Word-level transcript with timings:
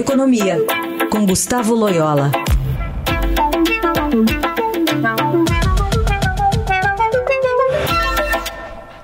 Economia, 0.00 0.56
com 1.12 1.26
Gustavo 1.26 1.74
Loyola. 1.74 2.32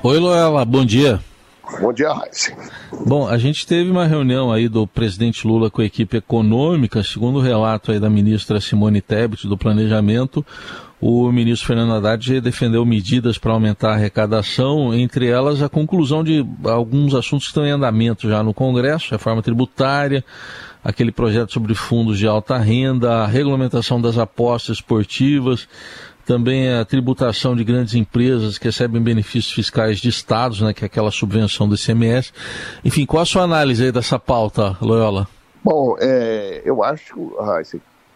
Oi, 0.03 0.19
Loyola, 0.19 0.65
bom 0.65 0.87
dia. 0.87 1.21
Bom 1.83 1.93
dia, 1.93 2.11
Raíssa. 2.15 2.57
Bom, 3.07 3.29
a 3.29 3.37
gente 3.37 3.67
teve 3.67 3.91
uma 3.91 4.07
reunião 4.07 4.51
aí 4.51 4.71
do 4.71 4.87
presidente 4.87 5.47
Lula 5.47 5.71
com 5.71 5.83
a 5.83 5.85
equipe 5.85 6.17
econômica, 6.17 7.03
segundo 7.03 7.41
o 7.41 7.43
relato 7.43 7.93
aí 7.93 8.01
da 8.01 8.09
ministra 8.09 8.59
Simone 8.59 9.03
Tebet 9.03 9.47
do 9.47 9.59
Planejamento, 9.59 10.47
o 11.01 11.31
ministro 11.31 11.67
Fernando 11.69 11.95
Haddad 11.95 12.41
defendeu 12.41 12.85
medidas 12.85 13.37
para 13.37 13.53
aumentar 13.53 13.91
a 13.91 13.95
arrecadação, 13.95 14.95
entre 14.95 15.29
elas 15.29 15.63
a 15.63 15.69
conclusão 15.69 16.25
de 16.25 16.47
alguns 16.65 17.15
assuntos 17.15 17.47
que 17.47 17.51
estão 17.51 17.67
em 17.67 17.71
andamento 17.71 18.29
já 18.29 18.43
no 18.43 18.55
Congresso, 18.55 19.11
reforma 19.11 19.43
tributária, 19.43 20.25
aquele 20.83 21.13
projeto 21.13 21.53
sobre 21.53 21.75
fundos 21.75 22.19
de 22.19 22.27
alta 22.27 22.57
renda, 22.57 23.25
a 23.25 23.27
regulamentação 23.27 24.01
das 24.01 24.17
apostas 24.17 24.77
esportivas, 24.77 25.69
também 26.25 26.73
a 26.73 26.85
tributação 26.85 27.55
de 27.55 27.63
grandes 27.63 27.95
empresas 27.95 28.57
que 28.57 28.65
recebem 28.65 29.01
benefícios 29.01 29.53
fiscais 29.53 29.99
de 29.99 30.09
estados, 30.09 30.61
né, 30.61 30.73
que 30.73 30.83
é 30.83 30.87
aquela 30.87 31.11
subvenção 31.11 31.69
do 31.69 31.75
ICMS. 31.75 32.33
Enfim, 32.85 33.05
qual 33.05 33.23
a 33.23 33.27
sua 33.27 33.43
análise 33.43 33.85
aí 33.85 33.93
dessa 33.93 34.19
pauta, 34.19 34.77
Loyola? 34.81 35.29
Bom, 35.63 35.97
é, 36.01 36.63
eu 36.65 36.83
acho, 36.83 37.33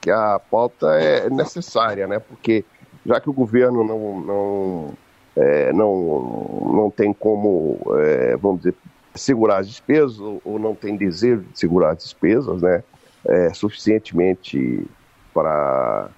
que 0.01 0.11
a 0.11 0.41
pauta 0.51 0.87
é 0.95 1.29
necessária, 1.29 2.07
né? 2.07 2.19
Porque 2.19 2.65
já 3.05 3.21
que 3.21 3.31
o 3.31 3.33
governo 3.33 3.85
não, 3.85 4.21
não, 4.21 4.93
é, 5.37 5.73
não, 5.73 6.73
não 6.73 6.91
tem 6.91 7.13
como, 7.13 7.79
é, 7.99 8.37
vamos 8.37 8.59
dizer, 8.59 8.75
segurar 9.15 9.59
as 9.59 9.69
despesas 9.69 10.19
ou 10.19 10.59
não 10.59 10.75
tem 10.75 10.97
desejo 10.97 11.43
de 11.43 11.59
segurar 11.59 11.91
as 11.91 11.99
despesas, 11.99 12.63
né? 12.63 12.83
É, 13.27 13.53
suficientemente 13.53 14.87
para, 15.35 16.09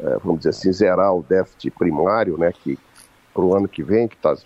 é, 0.00 0.18
vamos 0.24 0.38
dizer 0.38 0.50
assim, 0.50 0.72
zerar 0.72 1.14
o 1.14 1.22
déficit 1.22 1.70
primário, 1.70 2.36
né? 2.36 2.52
Que 2.52 2.78
para 3.32 3.42
o 3.44 3.54
ano 3.54 3.68
que 3.68 3.82
vem, 3.82 4.08
que 4.08 4.16
tá, 4.16 4.36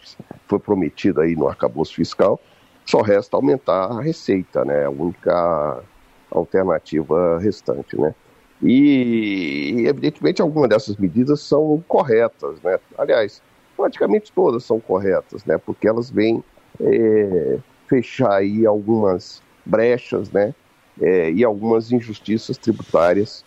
foi 0.47 0.59
prometido 0.59 1.21
aí 1.21 1.35
no 1.35 1.49
arcabouço 1.49 1.95
fiscal, 1.95 2.39
só 2.85 3.01
resta 3.01 3.37
aumentar 3.37 3.87
a 3.87 4.01
receita, 4.03 4.65
né? 4.65 4.85
A 4.85 4.91
única 4.91 5.83
alternativa 6.31 7.39
restante, 7.39 7.99
né? 7.99 8.15
E, 8.63 9.85
evidentemente, 9.87 10.41
algumas 10.41 10.69
dessas 10.69 10.97
medidas 10.97 11.41
são 11.41 11.83
corretas, 11.89 12.61
né? 12.63 12.79
Aliás, 12.97 13.43
praticamente 13.77 14.31
todas 14.33 14.63
são 14.65 14.79
corretas, 14.79 15.45
né? 15.45 15.59
Porque 15.59 15.89
elas 15.89 16.11
vêm 16.11 16.45
é, 16.81 17.59
fechar 17.89 18.35
aí 18.35 18.65
algumas 18.65 19.43
brechas, 19.67 20.31
né? 20.31 20.55
É, 21.01 21.31
e 21.33 21.43
algumas 21.43 21.91
injustiças 21.91 22.57
tributárias 22.57 23.45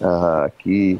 ah, 0.00 0.50
que, 0.58 0.98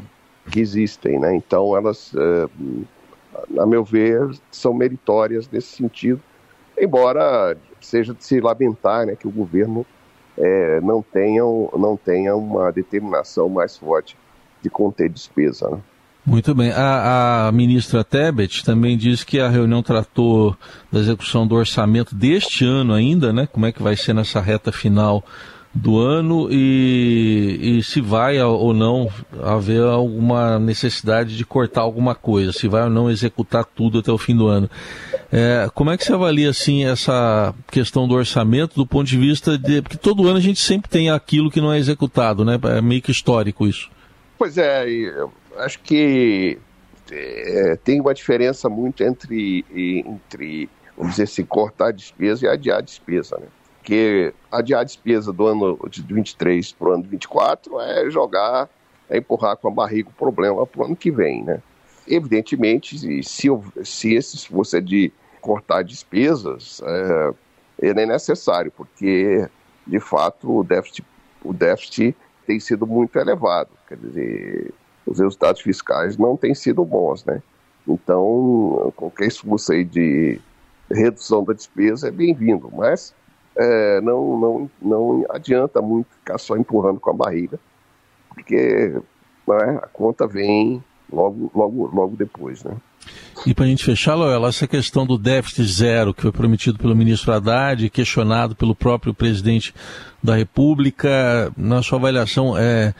que 0.51 0.59
existem, 0.59 1.19
né? 1.19 1.35
Então, 1.35 1.75
elas, 1.75 2.13
é, 2.15 3.59
a 3.59 3.65
meu 3.65 3.83
ver, 3.83 4.29
são 4.51 4.73
meritórias 4.73 5.49
nesse 5.49 5.77
sentido, 5.77 6.21
embora 6.77 7.57
seja 7.81 8.13
de 8.13 8.23
se 8.23 8.39
lamentar, 8.39 9.07
né? 9.07 9.15
Que 9.15 9.27
o 9.27 9.31
governo 9.31 9.85
é, 10.37 10.81
não, 10.81 11.01
tenham, 11.01 11.69
não 11.77 11.95
tenham 11.97 12.37
uma 12.37 12.71
determinação 12.71 13.49
mais 13.49 13.77
forte 13.77 14.17
de 14.61 14.69
conter 14.69 15.09
despesa. 15.09 15.69
Né? 15.69 15.77
Muito 16.25 16.55
bem. 16.55 16.71
A, 16.71 17.47
a, 17.47 17.51
ministra 17.51 18.03
Tebet 18.03 18.65
também 18.65 18.97
disse 18.97 19.25
que 19.25 19.39
a 19.39 19.47
reunião 19.47 19.83
tratou 19.83 20.57
da 20.91 20.99
execução 20.99 21.45
do 21.45 21.55
orçamento 21.55 22.15
deste 22.15 22.65
ano 22.65 22.93
ainda, 22.93 23.31
né? 23.31 23.47
Como 23.51 23.65
é 23.65 23.71
que 23.71 23.83
vai 23.83 23.95
ser 23.95 24.13
nessa 24.13 24.41
reta 24.41 24.71
final 24.71 25.23
do 25.75 25.99
ano 25.99 26.47
e, 26.49 27.79
e 27.79 27.83
se 27.83 27.99
vai 27.99 28.41
ou 28.41 28.73
não 28.73 29.11
haver 29.43 29.81
alguma 29.81 30.57
necessidade 30.57 31.35
de 31.35 31.45
cortar 31.45 31.81
alguma 31.81 32.15
coisa, 32.15 32.53
se 32.53 32.65
vai 32.65 32.83
ou 32.83 32.89
não 32.89 33.11
executar 33.11 33.65
tudo 33.65 33.99
até 33.99 34.09
o 34.09 34.17
fim 34.17 34.35
do 34.35 34.47
ano. 34.47 34.69
É, 35.29 35.69
como 35.73 35.91
é 35.91 35.97
que 35.97 36.05
você 36.05 36.13
avalia 36.13 36.49
assim 36.49 36.85
essa 36.85 37.53
questão 37.69 38.07
do 38.07 38.15
orçamento 38.15 38.75
do 38.75 38.87
ponto 38.87 39.05
de 39.05 39.17
vista 39.17 39.57
de 39.57 39.81
porque 39.81 39.97
todo 39.97 40.27
ano 40.27 40.37
a 40.37 40.41
gente 40.41 40.61
sempre 40.61 40.89
tem 40.89 41.09
aquilo 41.09 41.51
que 41.51 41.59
não 41.59 41.73
é 41.73 41.77
executado, 41.77 42.45
né? 42.45 42.57
É 42.77 42.81
meio 42.81 43.01
que 43.01 43.11
histórico 43.11 43.67
isso. 43.67 43.89
Pois 44.37 44.57
é, 44.57 44.87
eu 44.87 45.31
acho 45.57 45.79
que 45.81 46.57
é, 47.11 47.77
tem 47.83 47.99
uma 47.99 48.13
diferença 48.13 48.69
muito 48.69 49.03
entre 49.03 49.65
entre 49.73 50.69
vamos 50.97 51.13
dizer 51.13 51.23
assim, 51.23 51.43
cortar 51.43 51.87
a 51.87 51.91
despesa 51.91 52.45
e 52.45 52.49
adiar 52.49 52.77
a 52.77 52.81
despesa, 52.81 53.37
né? 53.37 53.47
Porque 53.85 54.33
adiar 54.51 54.81
a 54.81 54.83
despesa 54.83 55.31
do 55.31 55.45
ano 55.45 55.79
de 55.91 56.01
23 56.01 56.71
para 56.71 56.89
o 56.89 56.91
ano 56.93 57.03
de 57.03 57.09
24 57.09 57.79
é 57.81 58.09
jogar, 58.09 58.67
é 59.07 59.19
empurrar 59.19 59.55
com 59.57 59.67
a 59.67 59.71
barriga 59.71 60.09
o 60.09 60.13
problema 60.13 60.65
para 60.65 60.81
o 60.81 60.85
ano 60.85 60.95
que 60.95 61.11
vem, 61.11 61.43
né? 61.43 61.61
Evidentemente, 62.07 62.97
se, 63.23 63.47
se 63.83 64.15
esse 64.15 64.47
fosse 64.47 64.81
de 64.81 65.13
cortar 65.39 65.83
despesas, 65.83 66.81
é, 66.83 67.33
ele 67.77 68.01
é 68.01 68.05
necessário, 68.07 68.71
porque, 68.75 69.47
de 69.85 69.99
fato, 69.99 70.61
o 70.61 70.63
déficit, 70.63 71.05
o 71.43 71.53
déficit 71.53 72.17
tem 72.47 72.59
sido 72.59 72.87
muito 72.87 73.15
elevado. 73.19 73.69
Quer 73.87 73.97
dizer, 73.97 74.73
os 75.05 75.19
resultados 75.19 75.61
fiscais 75.61 76.17
não 76.17 76.35
têm 76.35 76.55
sido 76.55 76.83
bons, 76.83 77.23
né? 77.23 77.39
Então, 77.87 78.91
qualquer 78.95 79.27
esforço 79.27 79.73
aí 79.73 79.83
de 79.83 80.41
redução 80.89 81.43
da 81.43 81.53
despesa 81.53 82.07
é 82.07 82.11
bem-vindo, 82.11 82.71
mas 82.73 83.13
é, 83.57 84.01
não, 84.01 84.39
não, 84.39 84.71
não 84.81 85.25
adianta 85.29 85.81
muito 85.81 86.07
ficar 86.19 86.37
só 86.37 86.57
empurrando 86.57 86.99
com 86.99 87.09
a 87.09 87.13
barriga, 87.13 87.59
porque 88.29 88.99
né, 89.47 89.79
a 89.81 89.87
conta 89.87 90.27
vem 90.27 90.83
logo, 91.11 91.51
logo, 91.53 91.89
logo 91.93 92.15
depois, 92.15 92.63
né? 92.63 92.75
E 93.45 93.53
para 93.53 93.65
a 93.65 93.67
gente 93.67 93.85
fechar, 93.85 94.15
Loela, 94.15 94.49
essa 94.49 94.67
questão 94.67 95.05
do 95.05 95.17
déficit 95.17 95.63
zero 95.65 96.13
que 96.13 96.23
foi 96.23 96.31
prometido 96.31 96.79
pelo 96.79 96.95
ministro 96.95 97.31
Haddad, 97.31 97.89
questionado 97.89 98.55
pelo 98.55 98.73
próprio 98.73 99.13
presidente 99.13 99.73
da 100.23 100.35
República, 100.35 101.51
na 101.55 101.83
sua 101.83 101.99
avaliação, 101.99 102.57
é, 102.57 102.95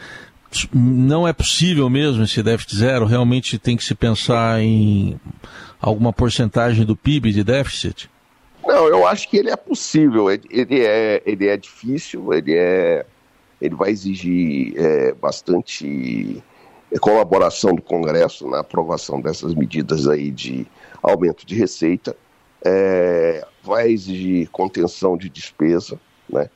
não 0.71 1.27
é 1.27 1.33
possível 1.33 1.89
mesmo 1.89 2.23
esse 2.23 2.43
déficit 2.43 2.77
zero? 2.77 3.05
Realmente 3.05 3.57
tem 3.57 3.75
que 3.75 3.83
se 3.83 3.95
pensar 3.95 4.61
em 4.61 5.19
alguma 5.81 6.13
porcentagem 6.13 6.85
do 6.85 6.95
PIB 6.95 7.31
de 7.31 7.43
déficit? 7.43 8.09
Não, 8.75 8.89
eu 8.89 9.07
acho 9.07 9.29
que 9.29 9.37
ele 9.37 9.49
é 9.49 9.55
possível. 9.55 10.29
Ele, 10.29 10.85
é, 10.85 11.23
ele 11.25 11.47
é 11.47 11.55
difícil, 11.55 12.33
ele, 12.33 12.53
é, 12.57 13.05
ele 13.61 13.73
vai 13.73 13.89
exigir 13.89 14.73
é, 14.75 15.13
bastante 15.13 16.43
colaboração 16.99 17.73
do 17.73 17.81
Congresso 17.81 18.45
na 18.49 18.59
aprovação 18.59 19.21
dessas 19.21 19.53
medidas 19.53 20.09
aí 20.09 20.29
de 20.29 20.67
aumento 21.01 21.45
de 21.45 21.55
receita. 21.55 22.17
É, 22.65 23.47
vai 23.63 23.91
exigir 23.91 24.49
contenção 24.49 25.15
de 25.15 25.29
despesa, 25.29 25.97
né? 26.27 26.49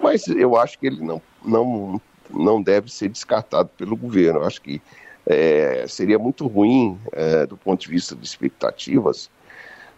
Mas 0.00 0.26
eu 0.26 0.56
acho 0.56 0.76
que 0.80 0.88
ele 0.88 1.00
não, 1.00 1.22
não, 1.44 2.00
não 2.28 2.60
deve 2.60 2.92
ser 2.92 3.08
descartado 3.08 3.70
pelo 3.78 3.96
governo. 3.96 4.40
Eu 4.40 4.46
acho 4.46 4.60
que 4.60 4.82
é, 5.24 5.84
seria 5.86 6.18
muito 6.18 6.44
ruim, 6.48 6.98
é, 7.12 7.46
do 7.46 7.56
ponto 7.56 7.82
de 7.82 7.88
vista 7.88 8.16
de 8.16 8.26
expectativas, 8.26 9.30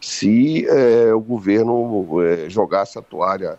se 0.05 0.67
é, 0.69 1.15
o 1.15 1.21
governo 1.21 2.23
é, 2.23 2.51
jogasse 2.51 2.99
a 2.99 3.03
toalha 3.03 3.59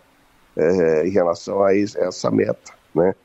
é, 0.56 1.04
em 1.04 1.10
relação 1.10 1.64
a 1.64 1.76
essa 1.76 2.30
meta, 2.30 2.72
né? 2.94 3.16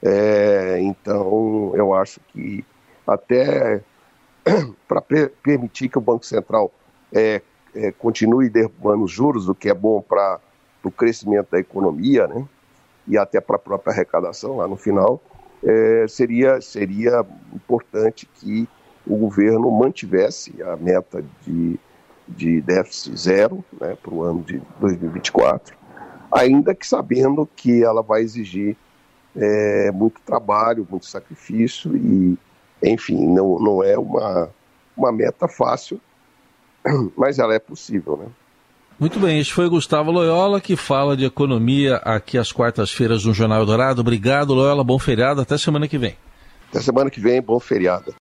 É, 0.00 0.78
então, 0.80 1.72
eu 1.74 1.92
acho 1.92 2.20
que 2.28 2.64
até 3.04 3.82
para 4.86 5.02
permitir 5.42 5.88
que 5.88 5.98
o 5.98 6.00
Banco 6.00 6.24
Central 6.24 6.72
é, 7.12 7.42
é, 7.74 7.90
continue 7.90 8.48
derrubando 8.48 9.02
os 9.02 9.10
juros, 9.10 9.48
o 9.48 9.54
que 9.54 9.68
é 9.68 9.74
bom 9.74 10.00
para 10.00 10.38
o 10.84 10.92
crescimento 10.92 11.50
da 11.50 11.58
economia, 11.58 12.28
né? 12.28 12.46
E 13.08 13.18
até 13.18 13.40
para 13.40 13.56
a 13.56 13.58
própria 13.58 13.92
arrecadação 13.92 14.58
lá 14.58 14.68
no 14.68 14.76
final, 14.76 15.20
seria, 16.08 16.60
seria 16.60 17.26
importante 17.52 18.26
que 18.34 18.68
o 19.04 19.16
governo 19.16 19.70
mantivesse 19.70 20.62
a 20.62 20.76
meta 20.76 21.24
de 21.42 21.78
de 22.36 22.60
déficit 22.60 23.16
zero 23.16 23.64
né, 23.80 23.96
para 24.00 24.12
o 24.12 24.22
ano 24.22 24.42
de 24.42 24.60
2024, 24.80 25.76
ainda 26.32 26.74
que 26.74 26.86
sabendo 26.86 27.48
que 27.56 27.82
ela 27.82 28.02
vai 28.02 28.22
exigir 28.22 28.76
é, 29.36 29.90
muito 29.92 30.20
trabalho, 30.24 30.86
muito 30.90 31.06
sacrifício 31.06 31.96
e, 31.96 32.36
enfim, 32.82 33.26
não, 33.26 33.58
não 33.58 33.84
é 33.84 33.98
uma, 33.98 34.50
uma 34.96 35.12
meta 35.12 35.46
fácil, 35.46 36.00
mas 37.16 37.38
ela 37.38 37.54
é 37.54 37.58
possível, 37.58 38.16
né? 38.16 38.26
Muito 38.98 39.18
bem, 39.18 39.40
este 39.40 39.54
foi 39.54 39.66
Gustavo 39.66 40.10
Loyola 40.10 40.60
que 40.60 40.76
fala 40.76 41.16
de 41.16 41.24
economia 41.24 41.96
aqui 41.96 42.36
às 42.36 42.52
quartas-feiras 42.52 43.24
no 43.24 43.32
Jornal 43.32 43.64
Dourado. 43.64 44.02
Obrigado, 44.02 44.52
Loyola, 44.52 44.84
bom 44.84 44.98
feriado, 44.98 45.40
até 45.40 45.56
semana 45.56 45.88
que 45.88 45.96
vem. 45.96 46.18
Até 46.68 46.80
semana 46.82 47.08
que 47.08 47.18
vem, 47.18 47.40
bom 47.40 47.58
feriado. 47.58 48.14